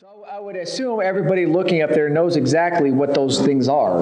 [0.00, 4.00] So I would assume everybody looking up there knows exactly what those things are,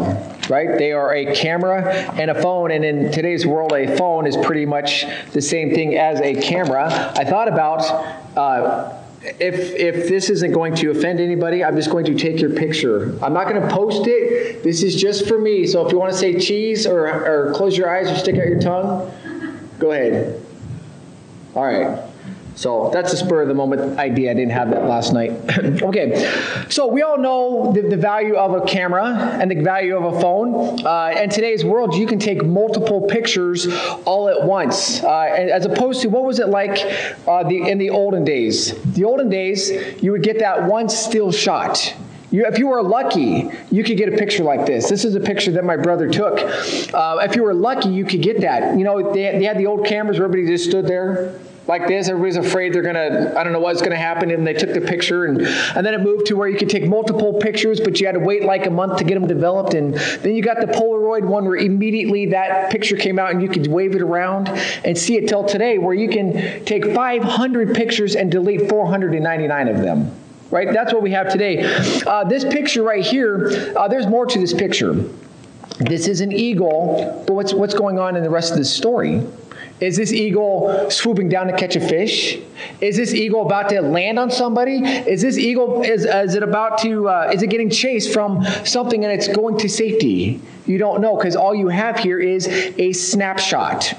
[0.48, 0.78] right?
[0.78, 4.65] They are a camera and a phone, and in today's world, a phone is pretty
[4.65, 6.87] much the same thing as a camera.
[7.17, 7.81] I thought about
[8.37, 8.96] uh,
[9.41, 13.19] if if this isn't going to offend anybody, I'm just going to take your picture.
[13.21, 14.62] I'm not going to post it.
[14.62, 15.67] This is just for me.
[15.67, 18.46] So if you want to say cheese or, or close your eyes or stick out
[18.46, 20.41] your tongue, go ahead.
[21.57, 22.07] All right.
[22.59, 24.32] So that's a spur of the moment idea.
[24.32, 25.30] I didn't have that last night.
[25.80, 30.12] okay, so we all know the, the, value of a camera and the value of
[30.12, 30.85] a phone.
[30.85, 33.68] Uh, in today's world, you can take multiple pictures
[34.04, 36.80] all at once, uh, as opposed to what was it like
[37.28, 38.74] uh, the, in the olden days?
[38.94, 39.70] The olden days,
[40.02, 41.94] you would get that one still shot.
[42.32, 44.88] You, if you were lucky, you could get a picture like this.
[44.88, 46.40] This is a picture that my brother took.
[46.92, 48.77] Uh, if you were lucky, you could get that.
[48.77, 51.38] You know, they, they had the old cameras where everybody just stood there
[51.68, 52.08] like this.
[52.08, 54.30] Everybody's afraid they're gonna, I don't know what's gonna happen.
[54.30, 56.86] And they took the picture, and, and then it moved to where you could take
[56.86, 59.74] multiple pictures, but you had to wait like a month to get them developed.
[59.74, 63.48] And then you got the Polaroid one where immediately that picture came out and you
[63.48, 68.16] could wave it around and see it till today, where you can take 500 pictures
[68.16, 70.11] and delete 499 of them.
[70.50, 70.72] Right?
[70.72, 71.62] That's what we have today.
[72.06, 74.94] Uh, this picture right here, uh, there's more to this picture.
[75.78, 79.22] This is an eagle, but what's, what's going on in the rest of this story?
[79.80, 82.38] Is this eagle swooping down to catch a fish?
[82.80, 84.78] Is this eagle about to land on somebody?
[84.78, 89.04] Is this eagle is, is it about to uh, is it getting chased from something
[89.04, 90.40] and it's going to safety?
[90.66, 93.94] You don't know because all you have here is a snapshot.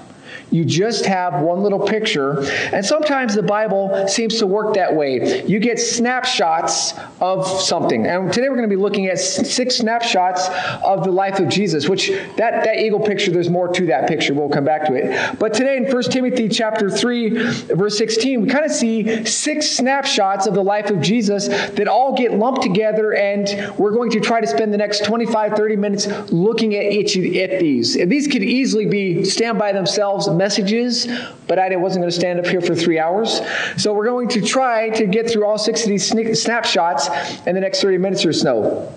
[0.52, 2.44] You just have one little picture.
[2.74, 5.46] And sometimes the Bible seems to work that way.
[5.46, 8.06] You get snapshots of something.
[8.06, 10.48] And today we're going to be looking at six snapshots
[10.84, 14.34] of the life of Jesus, which that, that eagle picture, there's more to that picture.
[14.34, 15.40] We'll come back to it.
[15.40, 20.48] But today in 1 Timothy chapter 3, verse 16, we kind of see six snapshots
[20.48, 23.14] of the life of Jesus that all get lumped together.
[23.14, 27.18] And we're going to try to spend the next 25, 30 minutes looking at each
[27.18, 27.96] at these.
[27.96, 31.08] And these could easily be stand by themselves messages,
[31.48, 33.42] but I wasn't going to stand up here for three hours.
[33.78, 36.08] So we're going to try to get through all six of these
[36.42, 37.10] snapshots
[37.46, 38.92] in the next 30 minutes or so.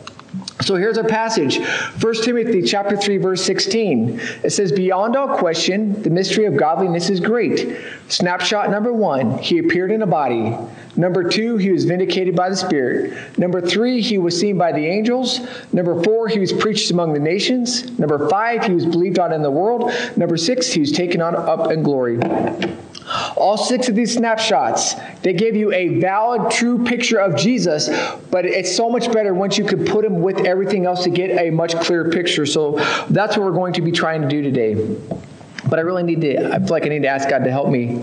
[0.62, 1.58] So here's our passage.
[2.00, 4.20] 1 Timothy chapter 3 verse 16.
[4.44, 7.76] It says beyond all question the mystery of godliness is great.
[8.08, 10.56] Snapshot number 1, he appeared in a body.
[10.94, 13.38] Number 2, he was vindicated by the Spirit.
[13.38, 15.40] Number 3, he was seen by the angels.
[15.72, 17.98] Number 4, he was preached among the nations.
[17.98, 19.90] Number 5, he was believed on in the world.
[20.16, 22.18] Number 6, he was taken on up in glory.
[23.36, 27.88] All six of these snapshots, they give you a valid, true picture of Jesus,
[28.30, 31.38] but it's so much better once you could put him with everything else to get
[31.38, 32.46] a much clearer picture.
[32.46, 32.76] So
[33.10, 34.74] that's what we're going to be trying to do today.
[35.68, 37.68] But I really need to, I feel like I need to ask God to help
[37.68, 38.02] me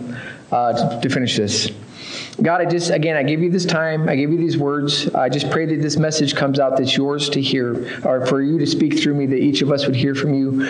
[0.51, 1.71] uh, to, to finish this.
[2.41, 4.07] God, I just, again, I give you this time.
[4.07, 5.13] I give you these words.
[5.13, 8.57] I just pray that this message comes out that's yours to hear, or for you
[8.59, 10.69] to speak through me, that each of us would hear from you.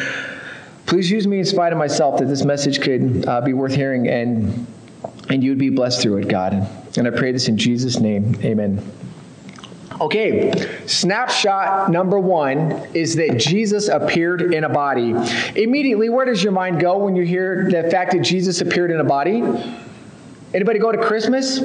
[0.85, 4.07] Please use me in spite of myself that this message could uh, be worth hearing
[4.07, 4.65] and,
[5.29, 6.67] and you would be blessed through it, God.
[6.97, 8.35] And I pray this in Jesus' name.
[8.43, 8.83] Amen.
[10.01, 15.13] Okay, snapshot number one is that Jesus appeared in a body.
[15.55, 19.01] Immediately, where does your mind go when you hear the fact that Jesus appeared in
[19.01, 19.43] a body?
[20.53, 21.61] Anybody go to Christmas?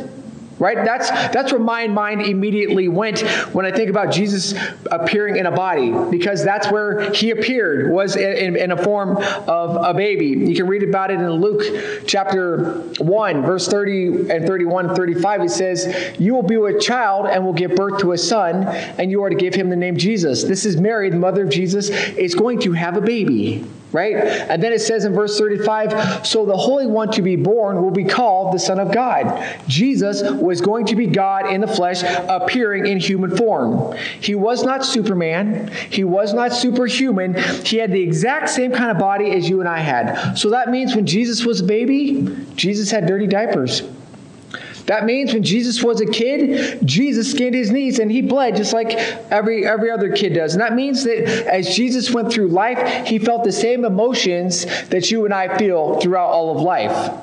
[0.59, 0.85] right?
[0.85, 3.21] That's that's where my mind immediately went
[3.53, 4.55] when i think about jesus
[4.91, 9.17] appearing in a body because that's where he appeared was in, in, a form
[9.49, 10.27] of a baby.
[10.27, 15.43] You can read about it in luke chapter 1 verse 30 and 31 and 35
[15.43, 19.11] it says you will be with child and will give birth to a son and
[19.11, 20.45] you are to give him the name jesus.
[20.45, 24.17] This is mary the mother of jesus is going to have a baby right?
[24.17, 27.93] And then it says in verse 35 so the Holy One to be born will
[27.93, 29.57] be called the Son of God.
[29.69, 33.97] Jesus was going to be God in the flesh, appearing in human form.
[34.21, 37.35] He was not Superman, he was not superhuman.
[37.65, 40.35] He had the exact same kind of body as you and I had.
[40.35, 43.83] So that means when Jesus was a baby, Jesus had dirty diapers.
[44.87, 48.73] That means when Jesus was a kid, Jesus skinned his knees and he bled just
[48.73, 48.93] like
[49.31, 50.55] every, every other kid does.
[50.55, 55.11] And that means that as Jesus went through life, he felt the same emotions that
[55.11, 57.21] you and I feel throughout all of life.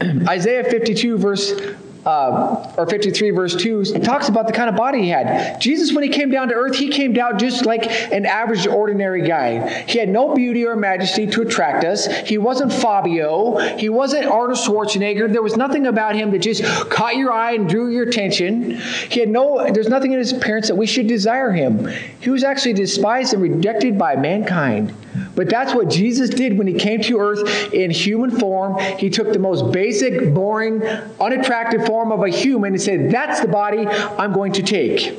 [0.28, 1.60] Isaiah 52, verse
[2.04, 5.60] uh, or 53 verse 2 talks about the kind of body he had.
[5.60, 9.26] Jesus when he came down to earth he came down just like an average ordinary
[9.26, 9.82] guy.
[9.84, 12.06] He had no beauty or majesty to attract us.
[12.06, 13.56] He wasn't fabio.
[13.76, 15.32] He wasn't arnold schwarzenegger.
[15.32, 18.72] There was nothing about him that just caught your eye and drew your attention.
[19.10, 21.88] He had no there's nothing in his appearance that we should desire him.
[22.20, 24.94] He was actually despised and rejected by mankind
[25.34, 28.78] But that's what Jesus did when he came to earth in human form.
[28.98, 30.82] He took the most basic, boring,
[31.20, 35.18] unattractive form of a human and said, That's the body I'm going to take.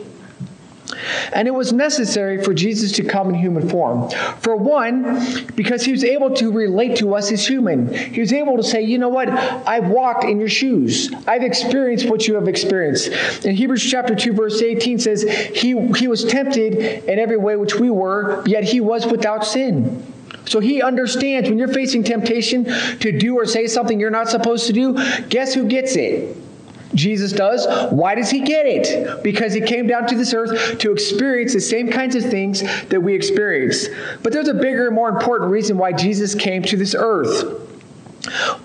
[1.33, 4.09] And it was necessary for Jesus to come in human form.
[4.39, 7.94] For one, because he was able to relate to us as human.
[7.94, 9.29] He was able to say, you know what?
[9.29, 11.13] I've walked in your shoes.
[11.27, 13.45] I've experienced what you have experienced.
[13.45, 16.75] In Hebrews chapter 2, verse 18 says, He, he was tempted
[17.09, 20.05] in every way which we were, yet he was without sin.
[20.45, 22.65] So he understands when you're facing temptation
[23.00, 24.94] to do or say something you're not supposed to do,
[25.29, 26.38] guess who gets it?
[26.95, 27.67] Jesus does.
[27.91, 29.23] Why does he get it?
[29.23, 33.01] Because he came down to this earth to experience the same kinds of things that
[33.01, 33.87] we experience.
[34.21, 37.69] But there's a bigger, more important reason why Jesus came to this earth.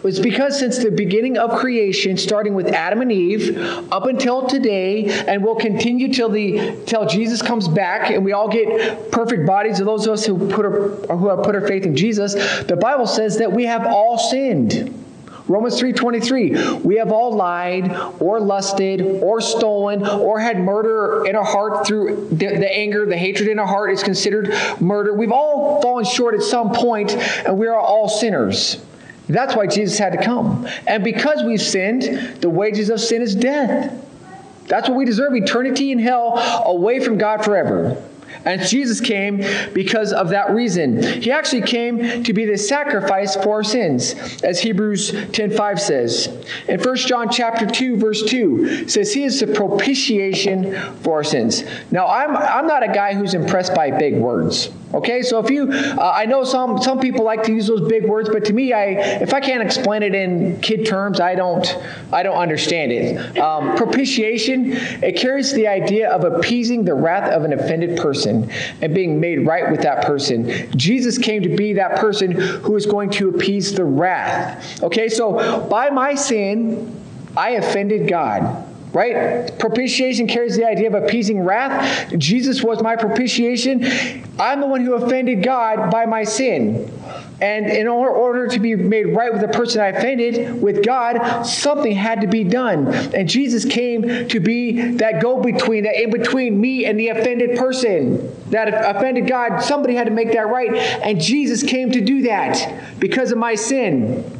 [0.04, 3.58] It's because since the beginning of creation, starting with Adam and Eve,
[3.90, 8.48] up until today, and will continue till the till Jesus comes back, and we all
[8.48, 11.84] get perfect bodies of those of us who put our, who have put our faith
[11.84, 12.34] in Jesus.
[12.64, 15.06] The Bible says that we have all sinned.
[15.49, 17.91] Romans 3:23, we have all lied
[18.21, 23.17] or lusted or stolen or had murder in our heart through the, the, anger, the
[23.17, 25.15] hatred in our heart is considered murder.
[25.15, 27.12] We've all fallen short at some point
[27.47, 28.77] and we are all sinners.
[29.27, 30.67] That's why Jesus had to come.
[30.87, 32.03] And because we've sinned,
[32.41, 33.93] the wages of sin is death.
[34.67, 38.03] That's what we deserve eternity in hell away from God forever.
[38.49, 41.03] And Jesus came because of that reason.
[41.03, 46.29] He actually came to be the sacrifice for our sins, as Hebrews 10:5 says.
[46.67, 51.62] In 1 John chapter 2 verse 2 says he is the propitiation for our sins.
[51.91, 54.71] Now I'm I'm not a guy who's impressed by big words.
[54.95, 58.06] Okay, so if you, uh, I know some some people like to use those big
[58.06, 58.85] words, but to me, I
[59.21, 61.67] if I can't explain it in kid terms, I don't
[62.11, 63.39] I don't understand it.
[63.39, 64.73] Um, propitiation
[65.03, 68.38] it carries the idea of appeasing the wrath of an offended person
[68.82, 70.70] and being made right with that person.
[70.76, 74.82] Jesus came to be that person who is going to appease the wrath.
[74.82, 76.94] Okay, so by my sin,
[77.37, 79.58] I offended God right?
[79.58, 82.12] Propitiation carries the idea of appeasing wrath.
[82.17, 83.85] Jesus was my propitiation.
[84.38, 86.90] I'm the one who offended God by my sin.
[87.40, 91.93] And in order to be made right with the person I offended with God, something
[91.93, 92.88] had to be done.
[93.14, 97.56] And Jesus came to be that go between, that in between me and the offended
[97.56, 99.61] person, that offended God.
[99.61, 100.75] Somebody had to make that right.
[100.75, 104.38] And Jesus came to do that because of my sin.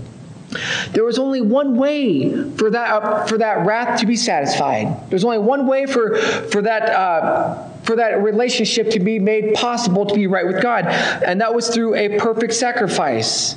[0.93, 5.11] There was only one way for that, uh, for that wrath to be satisfied.
[5.11, 10.06] There's only one way for, for, that, uh, for that relationship to be made possible
[10.06, 13.56] to be right with God, and that was through a perfect sacrifice.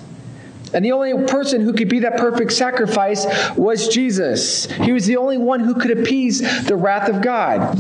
[0.73, 3.25] And the only person who could be that perfect sacrifice
[3.57, 4.65] was Jesus.
[4.71, 7.77] He was the only one who could appease the wrath of God.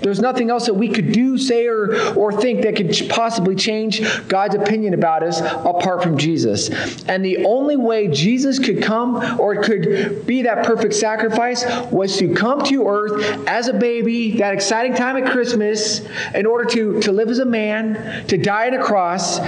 [0.00, 4.02] There's nothing else that we could do, say, or, or think that could possibly change
[4.28, 6.70] God's opinion about us apart from Jesus.
[7.04, 12.34] And the only way Jesus could come or could be that perfect sacrifice was to
[12.34, 16.00] come to earth as a baby, that exciting time at Christmas,
[16.34, 19.38] in order to, to live as a man, to die on a cross,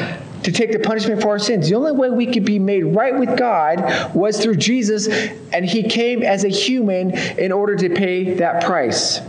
[0.43, 1.69] to take the punishment for our sins.
[1.69, 5.09] The only way we could be made right with God was through Jesus,
[5.53, 9.21] and He came as a human in order to pay that price.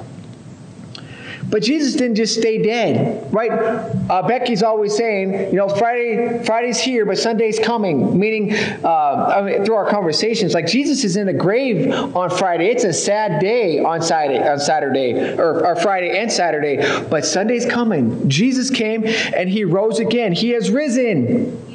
[1.54, 3.52] But Jesus didn't just stay dead, right?
[3.52, 8.18] Uh, Becky's always saying, you know, Friday, Friday's here, but Sunday's coming.
[8.18, 12.70] Meaning, uh, I mean, through our conversations, like Jesus is in the grave on Friday.
[12.70, 16.78] It's a sad day on Saturday, on Saturday, or, or Friday and Saturday,
[17.08, 18.28] but Sunday's coming.
[18.28, 20.32] Jesus came and he rose again.
[20.32, 21.73] He has risen.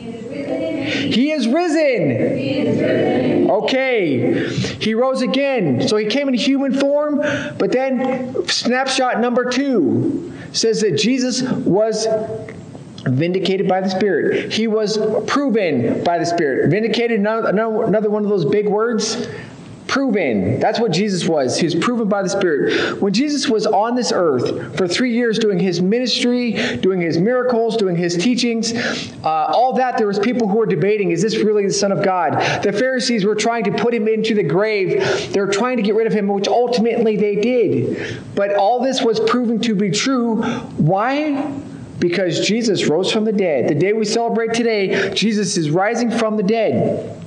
[1.12, 2.36] He is risen.
[2.36, 3.50] He is risen.
[3.50, 4.48] Okay.
[4.48, 5.86] He rose again.
[5.88, 7.18] So he came in human form,
[7.58, 12.06] but then snapshot number two says that Jesus was
[13.04, 14.52] vindicated by the Spirit.
[14.52, 16.70] He was proven by the Spirit.
[16.70, 19.28] Vindicated, another one of those big words
[19.88, 20.60] proven.
[20.60, 21.58] That's what Jesus was.
[21.58, 23.00] He was proven by the Spirit.
[23.00, 27.76] When Jesus was on this earth for three years doing his ministry, doing his miracles,
[27.76, 28.72] doing his teachings,
[29.24, 32.04] uh, all that, there was people who were debating, is this really the Son of
[32.04, 32.62] God?
[32.62, 35.32] The Pharisees were trying to put him into the grave.
[35.32, 38.22] They were trying to get rid of him, which ultimately they did.
[38.34, 40.42] But all this was proven to be true.
[40.76, 41.50] Why?
[41.98, 43.68] Because Jesus rose from the dead.
[43.68, 47.24] The day we celebrate today, Jesus is rising from the dead.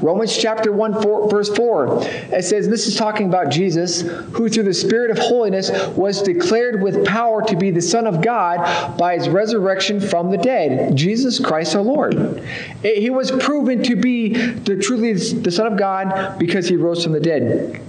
[0.00, 4.64] Romans chapter 1, four, verse 4, it says, This is talking about Jesus, who through
[4.64, 9.16] the Spirit of holiness was declared with power to be the Son of God by
[9.16, 12.42] his resurrection from the dead, Jesus Christ our Lord.
[12.82, 17.12] He was proven to be the, truly the Son of God because he rose from
[17.12, 17.80] the dead.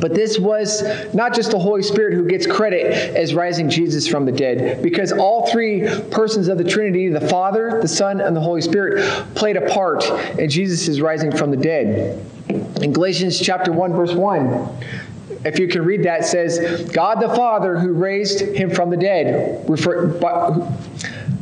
[0.00, 0.82] But this was
[1.14, 5.12] not just the Holy Spirit who gets credit as rising Jesus from the dead, because
[5.12, 9.56] all three persons of the Trinity, the Father, the Son, and the Holy Spirit, played
[9.56, 10.04] a part
[10.38, 12.24] in Jesus' rising from the dead.
[12.82, 14.68] In Galatians chapter 1, verse 1,
[15.44, 19.68] if you can read that, says, God the Father who raised him from the dead,
[19.68, 20.58] refer, but,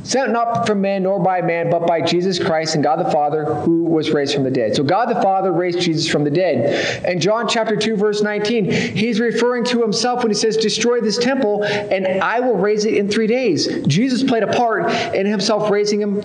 [0.06, 3.44] sent not from man nor by man, but by Jesus Christ and God the Father
[3.44, 4.76] who was raised from the dead.
[4.76, 7.04] So God the Father raised Jesus from the dead.
[7.04, 11.18] And John chapter 2, verse 19, he's referring to himself when he says, Destroy this
[11.18, 13.66] temple, and I will raise it in three days.
[13.86, 16.22] Jesus played a part in himself raising him,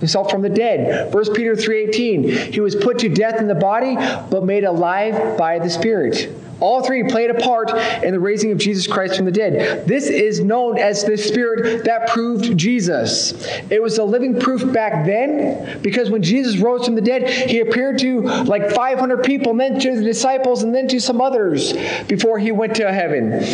[0.00, 1.12] himself from the dead.
[1.12, 5.58] First Peter 3:18, he was put to death in the body, but made alive by
[5.58, 6.30] the Spirit.
[6.60, 7.70] All three played a part
[8.04, 9.86] in the raising of Jesus Christ from the dead.
[9.86, 13.32] This is known as the Spirit that proved Jesus.
[13.70, 17.60] It was a living proof back then because when Jesus rose from the dead, he
[17.60, 21.72] appeared to like 500 people, and then to the disciples, and then to some others
[22.06, 23.44] before he went to heaven.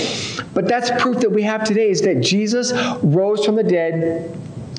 [0.52, 2.72] But that's proof that we have today is that Jesus
[3.02, 4.36] rose from the dead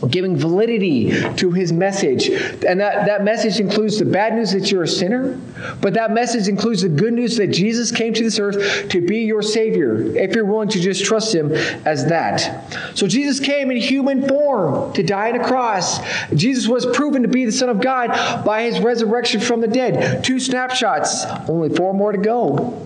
[0.10, 2.30] giving validity to his message.
[2.30, 5.39] And that, that message includes the bad news that you're a sinner,
[5.82, 9.20] but that message includes the good news that Jesus came to this earth to be
[9.20, 11.51] your Savior, if you're willing to just trust him
[11.86, 12.96] as that.
[12.96, 16.00] So Jesus came in human form to die on a cross.
[16.34, 20.24] Jesus was proven to be the Son of God by his resurrection from the dead.
[20.24, 22.86] Two snapshots, only four more to go.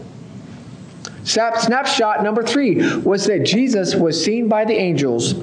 [1.24, 5.36] Snapshot number three was that Jesus was seen by the angels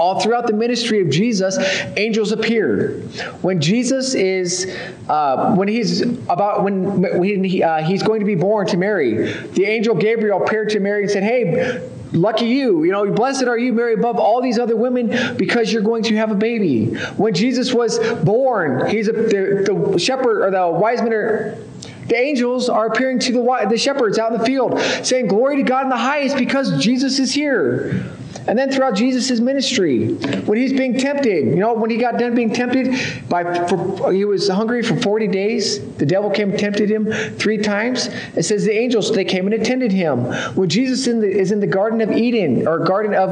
[0.00, 1.58] all throughout the ministry of Jesus,
[1.98, 3.02] angels appeared.
[3.42, 4.74] When Jesus is,
[5.10, 9.30] uh, when he's about, when, when he, uh, he's going to be born to Mary,
[9.48, 13.58] the angel Gabriel appeared to Mary and said, Hey, lucky you, you know, blessed are
[13.58, 16.94] you, Mary, above all these other women because you're going to have a baby.
[17.16, 21.58] When Jesus was born, he's a, the, the shepherd or the wise men are
[22.06, 25.62] the angels are appearing to the, the shepherds out in the field, saying, Glory to
[25.62, 28.04] God in the highest because Jesus is here.
[28.50, 32.34] And then throughout Jesus' ministry, when he's being tempted, you know, when he got done
[32.34, 35.78] being tempted, by for, he was hungry for 40 days.
[35.94, 38.08] The devil came and tempted him three times.
[38.34, 40.24] It says the angels, they came and attended him.
[40.56, 43.30] When Jesus in the, is in the Garden of Eden, or Garden of,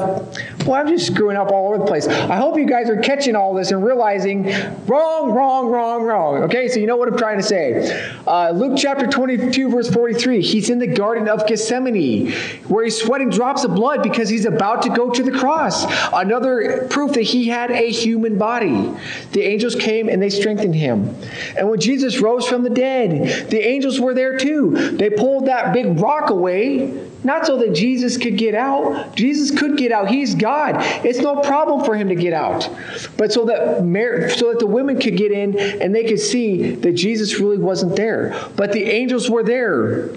[0.65, 2.07] well, I'm just screwing up all over the place.
[2.07, 4.45] I hope you guys are catching all this and realizing
[4.87, 6.45] wrong, wrong, wrong, wrong.
[6.45, 8.15] Okay, so you know what I'm trying to say.
[8.25, 12.31] Uh, Luke chapter 22, verse 43, he's in the Garden of Gethsemane,
[12.69, 15.85] where he's sweating drops of blood because he's about to go to the cross.
[16.13, 18.93] Another proof that he had a human body.
[19.33, 21.15] The angels came and they strengthened him.
[21.57, 24.93] And when Jesus rose from the dead, the angels were there too.
[24.93, 29.15] They pulled that big rock away not so that Jesus could get out.
[29.17, 30.09] Jesus could get out.
[30.09, 30.77] He's God.
[31.05, 32.71] It's no problem for him to get out.
[33.17, 36.75] But so that Mary, so that the women could get in and they could see
[36.77, 38.49] that Jesus really wasn't there.
[38.57, 40.11] But the angels were there.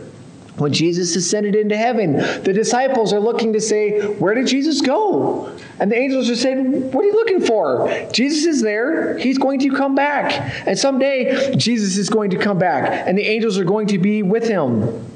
[0.58, 5.56] When Jesus ascended into heaven, the disciples are looking to say, Where did Jesus go?
[5.80, 7.90] And the angels are saying, What are you looking for?
[8.12, 9.18] Jesus is there.
[9.18, 10.68] He's going to come back.
[10.68, 14.24] And someday, Jesus is going to come back, and the angels are going to be
[14.24, 15.11] with him.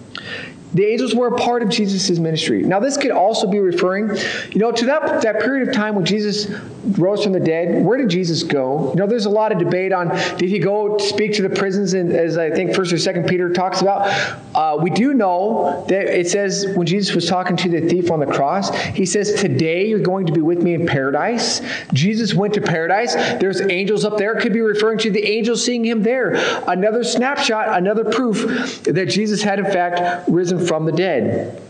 [0.75, 2.61] The angels were a part of Jesus' ministry.
[2.61, 4.09] Now, this could also be referring,
[4.51, 6.51] you know, to that, that period of time when Jesus
[6.97, 7.83] rose from the dead.
[7.83, 8.91] Where did Jesus go?
[8.91, 11.93] You know, there's a lot of debate on did he go speak to the prisons,
[11.93, 14.05] and as I think First or Second Peter talks about.
[14.53, 18.19] Uh, we do know that it says when Jesus was talking to the thief on
[18.19, 21.61] the cross, he says, "Today you're going to be with me in paradise."
[21.93, 23.15] Jesus went to paradise.
[23.15, 24.33] There's angels up there.
[24.37, 26.35] It could be referring to the angels seeing him there.
[26.67, 31.61] Another snapshot, another proof that Jesus had in fact risen from the dead.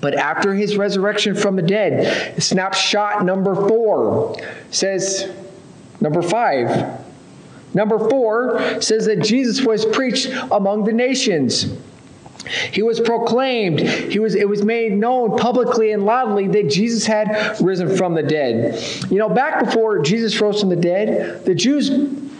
[0.00, 4.36] But after his resurrection from the dead, snapshot number four
[4.70, 5.30] says,
[6.00, 7.00] number five.
[7.72, 11.72] Number four says that Jesus was preached among the nations.
[12.72, 13.80] He was proclaimed.
[13.80, 18.22] He was, it was made known publicly and loudly that Jesus had risen from the
[18.22, 18.82] dead.
[19.10, 21.90] You know, back before Jesus rose from the dead, the Jews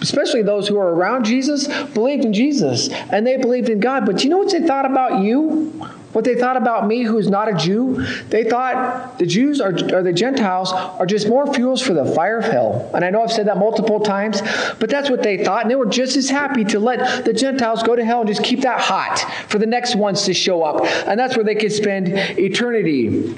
[0.01, 4.07] especially those who are around Jesus, believed in Jesus and they believed in God.
[4.07, 5.73] But do you know what they thought about you?
[6.13, 8.05] What they thought about me, who's not a Jew?
[8.31, 12.39] They thought the Jews are, or the Gentiles are just more fuels for the fire
[12.39, 12.91] of hell.
[12.95, 14.43] And I know I've said that multiple times,
[14.81, 15.63] but that's what they thought.
[15.63, 18.43] And they were just as happy to let the Gentiles go to hell and just
[18.43, 20.85] keep that hot for the next ones to show up.
[21.07, 23.37] And that's where they could spend eternity.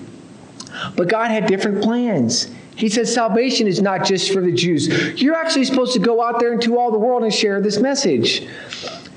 [0.97, 2.51] But God had different plans.
[2.77, 4.89] He says salvation is not just for the Jews.
[5.21, 8.47] You're actually supposed to go out there into all the world and share this message.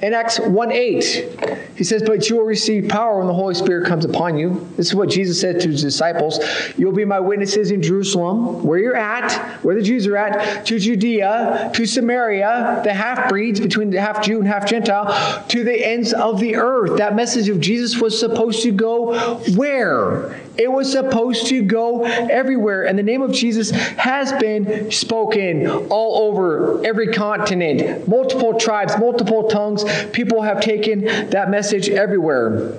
[0.02, 3.88] In Acts 1 8, he says, But you will receive power when the Holy Spirit
[3.88, 4.68] comes upon you.
[4.76, 6.40] This is what Jesus said to his disciples.
[6.78, 9.34] You'll be my witnesses in Jerusalem, where you're at,
[9.64, 14.22] where the Jews are at, to Judea, to Samaria, the half breeds between the half
[14.22, 16.98] Jew and half Gentile, to the ends of the earth.
[16.98, 20.42] That message of Jesus was supposed to go where?
[20.58, 22.86] It was supposed to go everywhere.
[22.86, 29.50] And the name of Jesus has been spoken all over every continent, multiple tribes, multiple
[29.50, 29.84] tongues.
[30.12, 32.78] People have taken that message everywhere.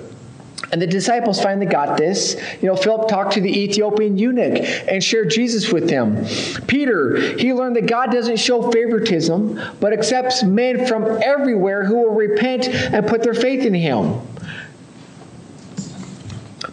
[0.71, 2.35] And the disciples finally got this.
[2.61, 4.57] You know, Philip talked to the Ethiopian eunuch
[4.89, 6.25] and shared Jesus with him.
[6.67, 12.13] Peter, he learned that God doesn't show favoritism, but accepts men from everywhere who will
[12.13, 14.19] repent and put their faith in him.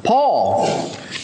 [0.03, 0.67] Paul,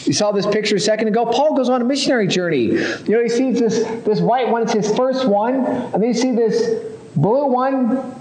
[0.05, 1.25] you saw this picture a second ago.
[1.25, 2.65] Paul goes on a missionary journey.
[2.65, 6.13] You know, he sees this, this white one, it's his first one, and then you
[6.13, 6.85] see this
[7.15, 8.15] blue one,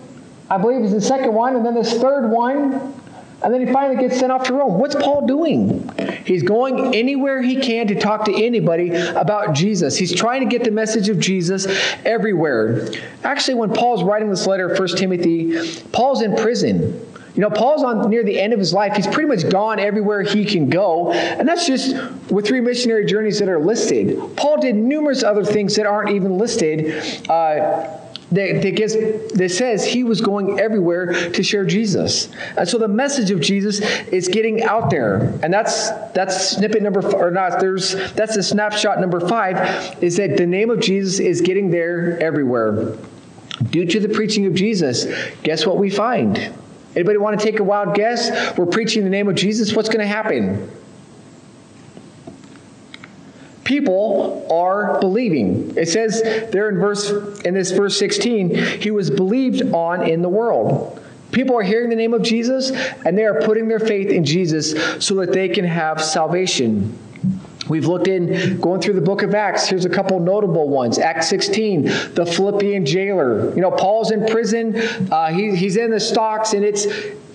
[0.50, 2.94] I believe is the second one, and then this third one,
[3.42, 4.78] and then he finally gets sent off to Rome.
[4.78, 5.88] What's Paul doing?
[6.26, 9.96] He's going anywhere he can to talk to anybody about Jesus.
[9.96, 11.66] He's trying to get the message of Jesus
[12.04, 12.90] everywhere.
[13.24, 17.06] Actually, when Paul's writing this letter, 1 Timothy, Paul's in prison.
[17.34, 18.94] You know, Paul's on near the end of his life.
[18.94, 21.12] He's pretty much gone everywhere he can go.
[21.12, 21.94] And that's just
[22.30, 24.18] with three missionary journeys that are listed.
[24.36, 26.92] Paul did numerous other things that aren't even listed.
[27.28, 27.98] Uh,
[28.32, 32.28] that, that, gets, that says he was going everywhere to share Jesus.
[32.56, 35.38] And so the message of Jesus is getting out there.
[35.42, 40.36] And that's that's snippet number or not, there's that's the snapshot number five, is that
[40.36, 42.96] the name of Jesus is getting there everywhere.
[43.70, 45.06] Due to the preaching of Jesus,
[45.42, 46.54] guess what we find?
[46.94, 48.56] Anybody want to take a wild guess?
[48.58, 49.74] We're preaching the name of Jesus.
[49.74, 50.70] What's going to happen?
[53.64, 55.76] People are believing.
[55.76, 56.20] It says
[56.50, 57.10] there in verse
[57.44, 61.00] in this verse 16, he was believed on in the world.
[61.30, 65.04] People are hearing the name of Jesus and they are putting their faith in Jesus
[65.04, 66.98] so that they can have salvation.
[67.70, 69.68] We've looked in, going through the book of Acts.
[69.68, 70.98] Here's a couple notable ones.
[70.98, 71.84] Acts 16,
[72.14, 73.54] the Philippian jailer.
[73.54, 74.76] You know, Paul's in prison.
[75.10, 76.86] Uh, he, he's in the stocks, and it's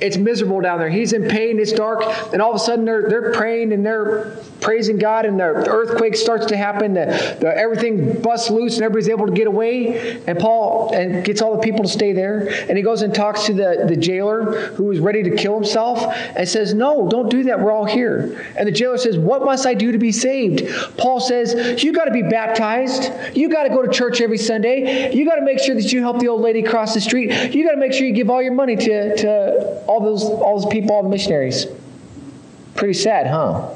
[0.02, 0.90] it's miserable down there.
[0.90, 1.60] He's in pain.
[1.60, 5.40] It's dark, and all of a sudden they're they're praying and they're praising God, and
[5.40, 6.94] the earthquake starts to happen.
[6.94, 10.22] The, the, everything busts loose, and everybody's able to get away.
[10.28, 12.48] And Paul and gets all the people to stay there.
[12.68, 16.00] And he goes and talks to the, the jailer who is ready to kill himself
[16.36, 17.60] and says, No, don't do that.
[17.60, 18.46] We're all here.
[18.58, 20.68] And the jailer says, What must I do to be saved?
[20.98, 23.12] Paul says, You got to be baptized.
[23.36, 25.14] You got to go to church every Sunday.
[25.16, 27.54] You got to make sure that you help the old lady cross the street.
[27.54, 30.60] You got to make sure you give all your money to, to all those all
[30.60, 31.68] those people, all the missionaries.
[32.76, 33.74] Pretty sad, huh?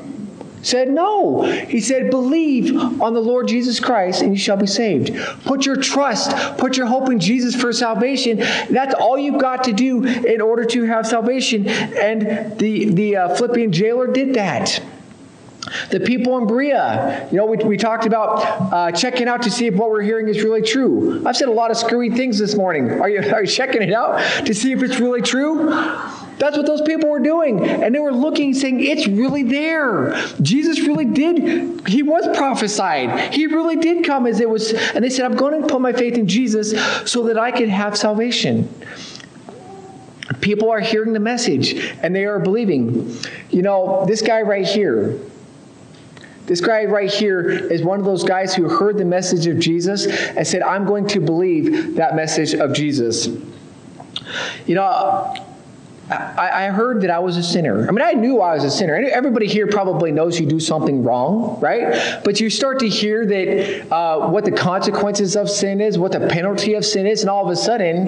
[0.62, 1.42] said no.
[1.44, 5.16] He said, Believe on the Lord Jesus Christ and you shall be saved.
[5.46, 8.38] Put your trust, put your hope in Jesus for salvation.
[8.70, 11.68] That's all you've got to do in order to have salvation.
[11.68, 14.82] And the, the uh, Philippian jailer did that.
[15.90, 19.68] The people in Berea, you know, we, we talked about uh, checking out to see
[19.68, 21.26] if what we're hearing is really true.
[21.26, 22.90] I've said a lot of screwy things this morning.
[23.02, 25.70] Are you, are you checking it out to see if it's really true?
[26.40, 27.68] That's what those people were doing.
[27.68, 30.16] And they were looking, saying, It's really there.
[30.42, 33.34] Jesus really did, he was prophesied.
[33.34, 34.72] He really did come as it was.
[34.72, 36.72] And they said, I'm going to put my faith in Jesus
[37.10, 38.70] so that I can have salvation.
[40.40, 43.16] People are hearing the message and they are believing.
[43.50, 45.20] You know, this guy right here,
[46.50, 50.08] this guy right here is one of those guys who heard the message of Jesus
[50.08, 53.28] and said, I'm going to believe that message of Jesus.
[54.66, 55.36] You know,
[56.10, 57.88] I, heard that I was a sinner.
[57.88, 58.96] I mean, I knew I was a sinner.
[58.96, 62.24] Everybody here probably knows you do something wrong, right?
[62.24, 66.28] But you start to hear that uh, what the consequences of sin is, what the
[66.30, 68.08] penalty of sin is, and all of a sudden,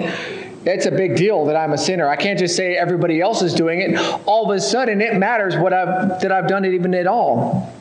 [0.66, 2.08] it's a big deal that I'm a sinner.
[2.08, 3.96] I can't just say everybody else is doing it.
[4.26, 7.72] All of a sudden, it matters what I've, that I've done it even at all.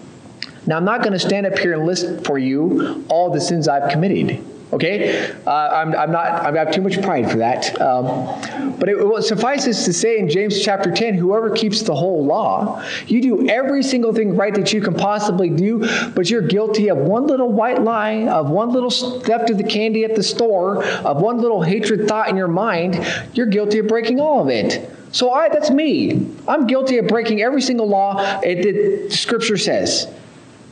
[0.72, 3.68] Now, I'm not going to stand up here and list for you all the sins
[3.68, 4.42] I've committed.
[4.72, 6.28] Okay, uh, I'm, I'm, not.
[6.28, 7.82] I have too much pride for that.
[7.82, 12.26] Um, but it, it suffices to say in James chapter 10, whoever keeps the whole
[12.26, 15.80] law, you do every single thing right that you can possibly do,
[16.12, 20.06] but you're guilty of one little white lie, of one little theft of the candy
[20.06, 23.06] at the store, of one little hatred thought in your mind.
[23.34, 24.90] You're guilty of breaking all of it.
[25.12, 26.34] So I, that's me.
[26.48, 30.08] I'm guilty of breaking every single law that Scripture says.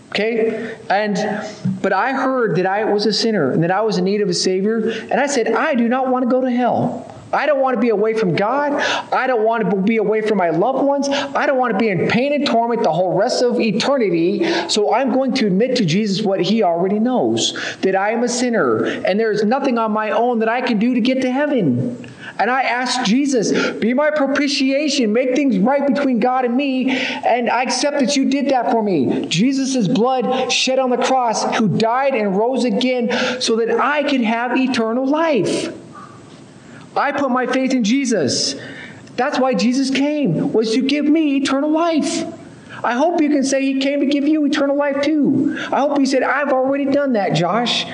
[0.09, 0.75] Okay?
[0.89, 1.17] And
[1.81, 4.29] but I heard that I was a sinner and that I was in need of
[4.29, 7.15] a savior, and I said, I do not want to go to hell.
[7.31, 8.73] I don't want to be away from God.
[9.13, 11.09] I don't want to be away from my loved ones.
[11.09, 14.51] I don't want to be in pain and torment the whole rest of eternity.
[14.67, 18.29] So I'm going to admit to Jesus what he already knows that I am a
[18.29, 22.11] sinner and there's nothing on my own that I can do to get to heaven.
[22.39, 26.89] And I ask Jesus, be my propitiation, make things right between God and me.
[26.89, 29.25] And I accept that you did that for me.
[29.27, 34.21] Jesus' blood shed on the cross, who died and rose again so that I could
[34.21, 35.75] have eternal life.
[36.95, 38.55] I put my faith in Jesus.
[39.17, 42.25] That's why Jesus came, was to give me eternal life.
[42.81, 45.57] I hope you can say he came to give you eternal life too.
[45.71, 47.85] I hope you said, I've already done that, Josh.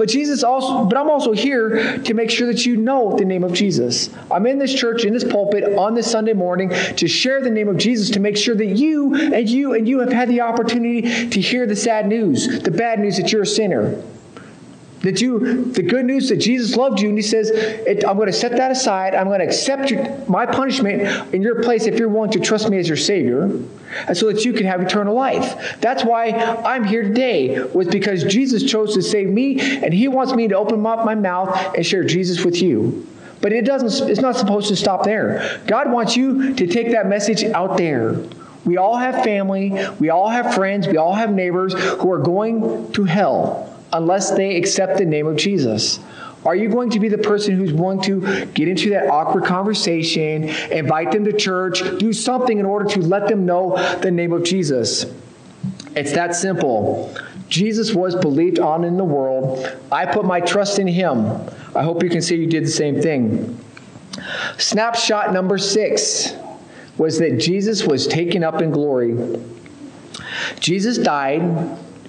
[0.00, 3.44] But Jesus also, but I'm also here to make sure that you know the name
[3.44, 4.08] of Jesus.
[4.30, 7.68] I'm in this church, in this pulpit on this Sunday morning to share the name
[7.68, 11.28] of Jesus to make sure that you and you and you have had the opportunity
[11.28, 14.02] to hear the sad news, the bad news that you're a sinner.
[15.02, 17.50] That you, the good news that Jesus loved you, and He says,
[18.06, 19.14] I'm going to set that aside.
[19.14, 22.68] I'm going to accept your, my punishment in your place if you're willing to trust
[22.68, 23.44] me as your Savior,
[24.06, 25.78] and so that you can have eternal life.
[25.80, 30.34] That's why I'm here today, was because Jesus chose to save me, and He wants
[30.34, 33.06] me to open up my mouth and share Jesus with you.
[33.40, 35.62] But it doesn't, it's not supposed to stop there.
[35.66, 38.20] God wants you to take that message out there.
[38.66, 42.92] We all have family, we all have friends, we all have neighbors who are going
[42.92, 46.00] to hell unless they accept the name of Jesus?
[46.44, 50.44] Are you going to be the person who's willing to get into that awkward conversation,
[50.70, 54.44] invite them to church, do something in order to let them know the name of
[54.44, 55.04] Jesus?
[55.94, 57.14] It's that simple.
[57.48, 59.78] Jesus was believed on in the world.
[59.92, 61.26] I put my trust in him.
[61.74, 63.58] I hope you can see you did the same thing.
[64.56, 66.34] Snapshot number six
[66.96, 69.40] was that Jesus was taken up in glory.
[70.58, 71.42] Jesus died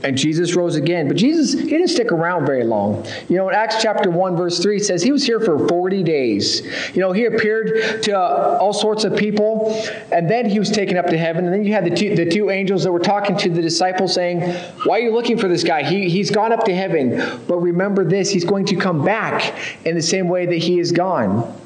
[0.03, 1.07] and Jesus rose again.
[1.07, 3.05] But Jesus, he didn't stick around very long.
[3.29, 6.03] You know, in Acts chapter 1, verse 3 it says he was here for 40
[6.03, 6.61] days.
[6.95, 9.73] You know, he appeared to uh, all sorts of people,
[10.11, 11.45] and then he was taken up to heaven.
[11.45, 14.13] And then you had the two, the two angels that were talking to the disciples
[14.13, 14.41] saying,
[14.85, 15.83] Why are you looking for this guy?
[15.83, 17.41] He, he's gone up to heaven.
[17.47, 20.91] But remember this, he's going to come back in the same way that he is
[20.91, 21.60] gone.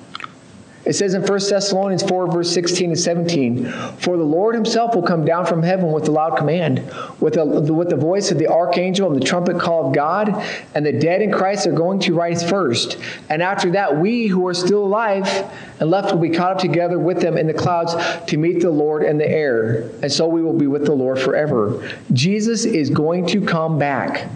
[0.86, 3.65] It says in 1 Thessalonians 4, verse 16 and 17,
[3.98, 6.78] For the Lord himself will come down from heaven with a loud command,
[7.19, 10.30] with, a, with the voice of the archangel and the trumpet call of God,
[10.76, 13.00] and the dead in Christ are going to rise first.
[13.30, 15.26] And after that, we who are still alive
[15.80, 17.95] and left will be caught up together with them in the clouds
[18.28, 19.89] to meet the Lord in the air.
[20.04, 21.91] And so we will be with the Lord forever.
[22.13, 24.30] Jesus is going to come back.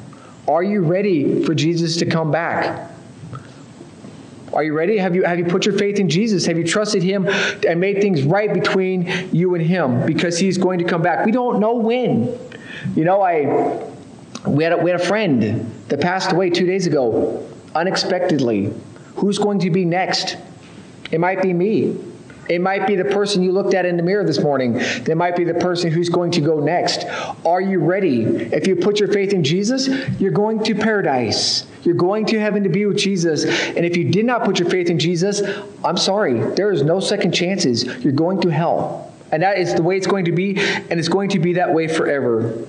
[0.48, 2.89] Are you ready for Jesus to come back?
[4.54, 4.98] Are you ready?
[4.98, 6.46] Have you, have you put your faith in Jesus?
[6.46, 7.28] Have you trusted Him
[7.68, 11.26] and made things right between you and Him because He's going to come back?
[11.26, 12.38] We don't know when.
[12.96, 13.90] You know, I
[14.48, 18.74] we had a, we had a friend that passed away two days ago unexpectedly.
[19.16, 20.38] Who's going to be next?
[21.12, 21.98] It might be me.
[22.48, 24.78] It might be the person you looked at in the mirror this morning.
[24.78, 27.06] It might be the person who's going to go next.
[27.46, 28.24] Are you ready?
[28.24, 29.88] If you put your faith in Jesus,
[30.20, 31.68] you're going to paradise.
[31.84, 33.46] You're going to heaven to be with Jesus.
[33.46, 35.42] And if you did not put your faith in Jesus,
[35.84, 37.84] I'm sorry, there is no second chances.
[38.04, 39.14] You're going to hell.
[39.32, 41.74] And that is the way it's going to be, and it's going to be that
[41.74, 42.66] way forever.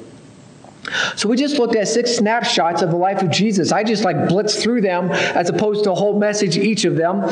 [1.15, 3.71] So we just looked at six snapshots of the life of Jesus.
[3.71, 7.23] I just like blitzed through them as opposed to a whole message each of them.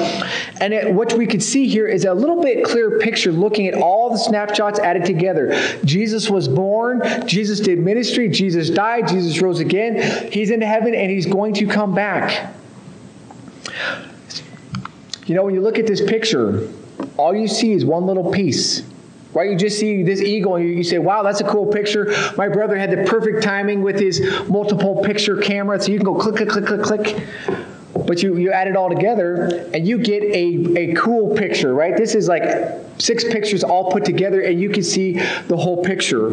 [0.60, 3.74] And it, what we could see here is a little bit clearer picture looking at
[3.74, 5.58] all the snapshots added together.
[5.84, 10.30] Jesus was born, Jesus did ministry, Jesus died, Jesus rose again.
[10.30, 12.54] He's into heaven and he's going to come back.
[15.26, 16.68] You know, when you look at this picture,
[17.16, 18.82] all you see is one little piece.
[19.34, 19.50] Right?
[19.50, 22.14] You just see this eagle and you say, wow, that's a cool picture.
[22.36, 26.14] My brother had the perfect timing with his multiple picture camera, so you can go
[26.14, 27.26] click, click, click, click, click.
[28.06, 31.94] But you, you add it all together and you get a, a cool picture, right?
[31.94, 32.42] This is like
[32.96, 36.30] six pictures all put together and you can see the whole picture.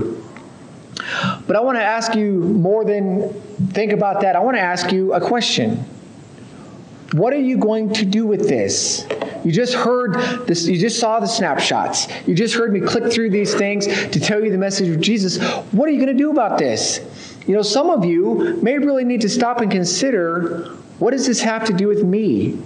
[1.48, 3.34] But I want to ask you more than
[3.72, 4.36] think about that.
[4.36, 5.86] I want to ask you a question.
[7.16, 9.08] What are you going to do with this?
[9.46, 10.16] You just heard
[10.48, 12.10] this, you just saw the snapshots.
[12.28, 15.42] You just heard me click through these things to tell you the message of Jesus.
[15.72, 17.00] What are you going to do about this?
[17.48, 20.66] You know, some of you may really need to stop and consider
[21.00, 22.62] what does this have to do with me?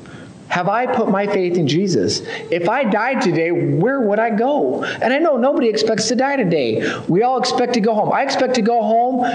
[0.47, 2.21] Have I put my faith in Jesus?
[2.49, 4.83] If I died today, where would I go?
[4.83, 6.99] And I know nobody expects to die today.
[7.07, 8.11] We all expect to go home.
[8.11, 9.27] I expect to go home,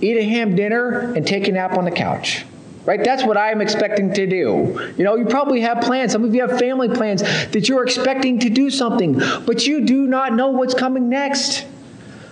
[0.00, 2.44] eat a ham dinner, and take a nap on the couch
[2.86, 3.02] right?
[3.02, 4.92] That's what I'm expecting to do.
[4.96, 6.12] You know, you probably have plans.
[6.12, 10.06] Some of you have family plans that you're expecting to do something, but you do
[10.06, 11.66] not know what's coming next.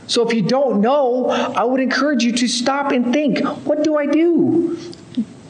[0.06, 3.98] So if you don't know, I would encourage you to stop and think what do
[3.98, 4.78] I do?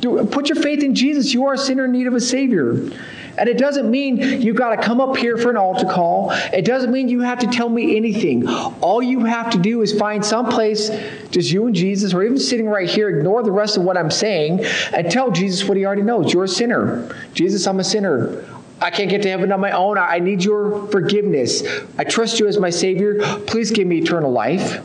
[0.00, 1.32] do put your faith in Jesus.
[1.32, 2.90] You are a sinner in need of a Savior.
[3.36, 6.30] And it doesn't mean you've got to come up here for an altar call.
[6.30, 8.46] It doesn't mean you have to tell me anything.
[8.48, 10.90] All you have to do is find some place,
[11.30, 14.10] just you and Jesus, or even sitting right here, ignore the rest of what I'm
[14.10, 16.32] saying, and tell Jesus what he already knows.
[16.32, 17.14] You're a sinner.
[17.32, 18.44] Jesus, I'm a sinner.
[18.80, 19.98] I can't get to heaven on my own.
[19.98, 21.62] I need your forgiveness.
[21.96, 23.20] I trust you as my Savior.
[23.46, 24.84] Please give me eternal life.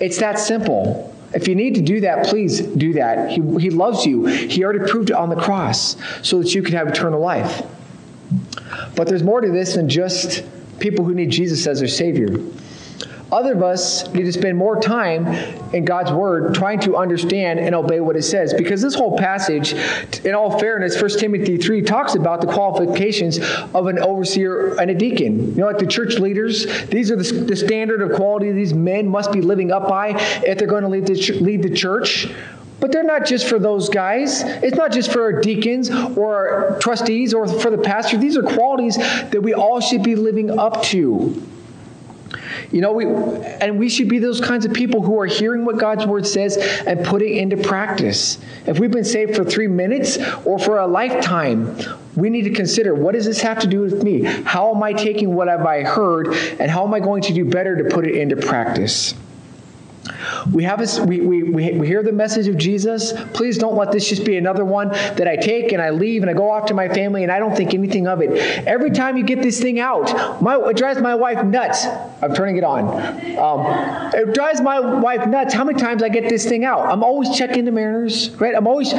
[0.00, 1.14] It's that simple.
[1.34, 3.30] If you need to do that, please do that.
[3.30, 4.26] He, he loves you.
[4.26, 7.62] He already proved it on the cross so that you can have eternal life.
[8.94, 10.44] But there's more to this than just
[10.78, 12.38] people who need Jesus as their Savior.
[13.32, 15.26] Other of us need to spend more time
[15.74, 18.54] in God's Word trying to understand and obey what it says.
[18.54, 19.72] Because this whole passage,
[20.24, 23.38] in all fairness, 1 Timothy 3 talks about the qualifications
[23.74, 25.48] of an overseer and a deacon.
[25.50, 29.08] You know, like the church leaders, these are the, the standard of quality these men
[29.08, 30.10] must be living up by
[30.44, 32.28] if they're going to lead the, lead the church.
[32.78, 34.42] But they're not just for those guys.
[34.42, 38.18] It's not just for our deacons or our trustees or for the pastor.
[38.18, 41.42] These are qualities that we all should be living up to.
[42.72, 45.78] You know, we, and we should be those kinds of people who are hearing what
[45.78, 48.38] God's word says and putting into practice.
[48.66, 51.76] If we've been saved for three minutes or for a lifetime,
[52.16, 54.22] we need to consider what does this have to do with me?
[54.22, 57.44] How am I taking what have I heard and how am I going to do
[57.44, 59.14] better to put it into practice?
[60.52, 63.12] We have a, we, we, we hear the message of Jesus.
[63.32, 66.30] Please don't let this just be another one that I take and I leave and
[66.30, 68.30] I go off to my family and I don't think anything of it.
[68.66, 71.86] Every time you get this thing out, my, it drives my wife nuts.
[72.22, 72.86] I'm turning it on.
[73.36, 76.86] Um, it drives my wife nuts how many times I get this thing out.
[76.86, 78.54] I'm always checking the mariners, right?
[78.54, 78.92] I'm always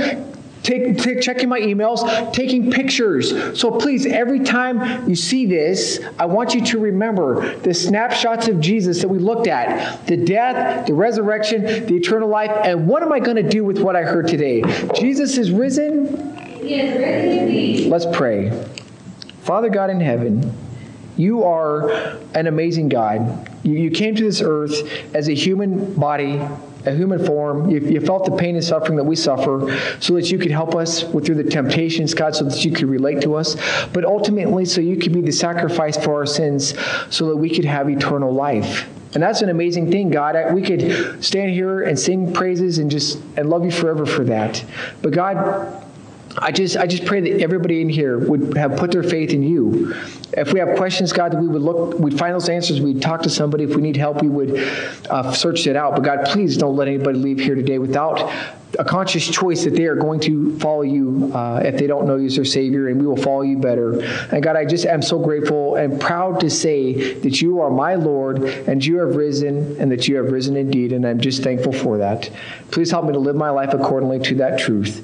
[0.67, 3.57] Take, take, checking my emails, taking pictures.
[3.57, 8.59] So please, every time you see this, I want you to remember the snapshots of
[8.59, 13.13] Jesus that we looked at the death, the resurrection, the eternal life, and what am
[13.13, 14.61] I going to do with what I heard today?
[14.93, 16.35] Jesus is risen.
[16.35, 17.89] He is risen indeed.
[17.89, 18.51] Let's pray.
[19.43, 20.53] Father God in heaven,
[21.15, 21.89] you are
[22.33, 23.49] an amazing God.
[23.63, 24.75] You, you came to this earth
[25.15, 26.41] as a human body
[26.87, 27.69] a human form.
[27.69, 30.75] You, you, felt the pain and suffering that we suffer so that you could help
[30.75, 33.55] us with, through the temptations, God, so that you could relate to us,
[33.93, 36.73] but ultimately so you could be the sacrifice for our sins
[37.09, 38.89] so that we could have eternal life.
[39.13, 40.53] And that's an amazing thing, God.
[40.53, 44.63] We could stand here and sing praises and just and love you forever for that.
[45.01, 45.86] But God,
[46.39, 49.41] I just, I just pray that everybody in here would have put their faith in
[49.41, 49.95] you.
[50.33, 52.79] If we have questions, God, that we would look, we'd find those answers.
[52.79, 53.63] We'd talk to somebody.
[53.63, 54.59] If we need help, we would
[55.09, 55.95] uh, search it out.
[55.95, 58.31] But God, please don't let anybody leave here today without
[58.77, 62.17] a conscious choice that they are going to follow you uh, if they don't know
[62.17, 64.01] you as their Savior, and we will follow you better.
[64.31, 67.95] And God, I just am so grateful and proud to say that you are my
[67.95, 70.91] Lord, and you have risen, and that you have risen indeed.
[70.91, 72.29] And I'm just thankful for that.
[72.69, 75.03] Please help me to live my life accordingly to that truth.